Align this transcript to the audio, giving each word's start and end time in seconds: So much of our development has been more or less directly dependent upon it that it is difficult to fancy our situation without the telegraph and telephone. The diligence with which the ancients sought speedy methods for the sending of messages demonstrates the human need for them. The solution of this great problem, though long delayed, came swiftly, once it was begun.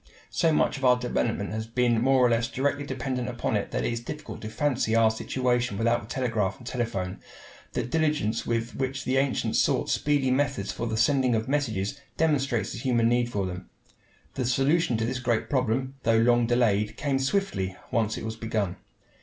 So 0.31 0.51
much 0.51 0.77
of 0.79 0.83
our 0.85 0.97
development 0.97 1.51
has 1.51 1.67
been 1.67 2.01
more 2.01 2.25
or 2.25 2.29
less 2.31 2.47
directly 2.47 2.87
dependent 2.87 3.29
upon 3.29 3.55
it 3.55 3.69
that 3.69 3.85
it 3.85 3.93
is 3.93 3.99
difficult 3.99 4.41
to 4.41 4.49
fancy 4.49 4.95
our 4.95 5.11
situation 5.11 5.77
without 5.77 6.01
the 6.01 6.07
telegraph 6.07 6.57
and 6.57 6.65
telephone. 6.65 7.19
The 7.73 7.83
diligence 7.83 8.43
with 8.43 8.75
which 8.75 9.03
the 9.05 9.17
ancients 9.17 9.59
sought 9.59 9.91
speedy 9.91 10.31
methods 10.31 10.71
for 10.71 10.87
the 10.87 10.97
sending 10.97 11.35
of 11.35 11.47
messages 11.47 12.01
demonstrates 12.17 12.71
the 12.71 12.79
human 12.79 13.09
need 13.09 13.31
for 13.31 13.45
them. 13.45 13.69
The 14.33 14.45
solution 14.47 14.99
of 14.99 15.05
this 15.05 15.19
great 15.19 15.51
problem, 15.51 15.93
though 16.01 16.17
long 16.17 16.47
delayed, 16.47 16.97
came 16.97 17.19
swiftly, 17.19 17.75
once 17.91 18.17
it 18.17 18.25
was 18.25 18.35
begun. 18.35 18.77